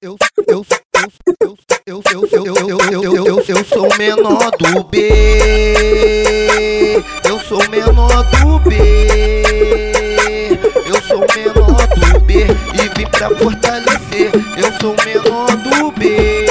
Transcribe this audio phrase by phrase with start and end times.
[0.00, 0.16] eu,
[0.48, 0.66] eu, eu, eu,
[1.40, 5.08] eu, eu, eu, eu, eu, eu, eu, eu, eu sou menor do B.
[7.24, 8.76] Eu sou menor do B.
[10.86, 14.30] Eu sou menor do B e vim pra fortalecer.
[14.56, 16.50] Eu sou menor do B.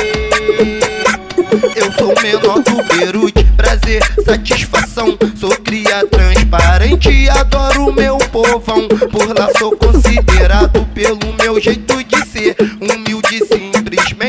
[1.75, 5.17] Eu sou menor do Beirute, prazer, satisfação.
[5.35, 8.87] Sou cria transparente, adoro meu povão.
[8.87, 12.55] Por lá sou considerado pelo meu jeito de ser.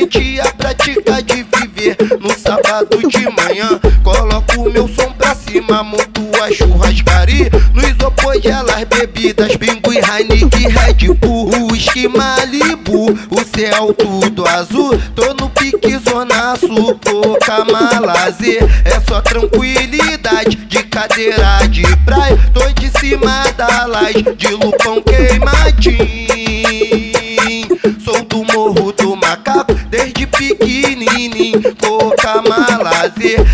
[0.01, 1.97] A prática de viver.
[2.21, 7.51] No sábado de manhã, coloco meu som pra cima, monto a churrascaria.
[7.75, 13.13] No isopor gelas, bebidas, bingo e Heineken, Red Bull, whisky Malibu.
[13.31, 18.63] O céu tudo azul, tô no pique zona sul, pouca malazer.
[18.87, 22.39] É só tranquilidade de cadeira de praia.
[22.55, 26.30] Tô de cima da laje, de lupão queimadinho.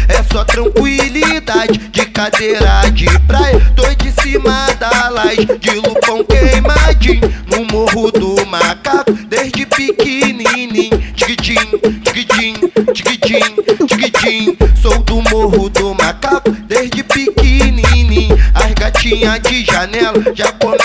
[0.09, 3.61] É só tranquilidade de cadeira de praia.
[3.75, 7.33] Tô de cima da laje, de lupão queimadinho.
[7.47, 10.99] No morro do macaco, desde pequenininho.
[11.15, 11.55] Tiquitim,
[12.05, 12.55] tiquitim,
[12.93, 14.57] tiquitim, tiquitim.
[14.81, 18.37] Sou do morro do macaco, desde pequenininho.
[18.55, 20.76] As gatinhas de janela já começa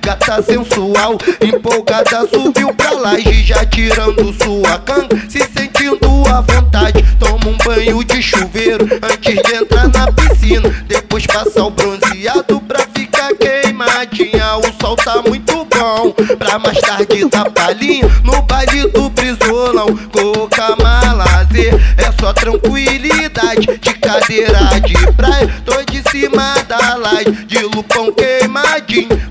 [0.00, 7.04] Gata sensual, empolgada subiu pra laje, já tirando sua canga, se sentindo à vontade.
[7.18, 12.80] Toma um banho de chuveiro antes de entrar na piscina, depois passa o bronzeado pra
[12.94, 14.56] ficar queimadinha.
[14.58, 19.96] O sol tá muito bom, pra mais tarde dar palhinha no baile do brisolão.
[20.12, 25.48] Coca malazer, é só tranquilidade de cadeira de praia.
[25.64, 28.12] Tô de cima da laje, de lupão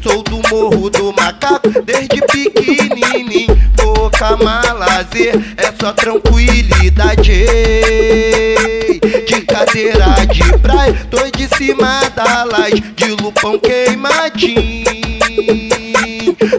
[0.02, 3.58] Sou do morro do macaco, desde pequenininho.
[3.78, 7.46] Coca malazer, é só tranquilidade
[9.26, 10.94] de cadeira de praia.
[11.10, 14.84] Tô de cima da laje, de lupão queimadinho.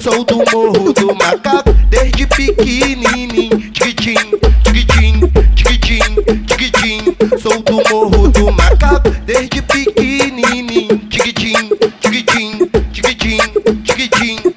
[0.01, 3.71] Sou do morro do macaco, desde pequenininho.
[3.71, 4.15] Tiquitim,
[4.65, 5.21] tiquitim,
[5.55, 7.17] tiquitim, tiquitim.
[7.39, 10.99] Sou do morro do macaco, desde pequenininho
[13.95, 14.54] seguidinho.